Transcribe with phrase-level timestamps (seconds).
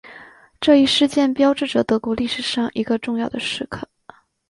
[0.59, 3.87] 这一事件标志着德国历史上一个重要的时刻。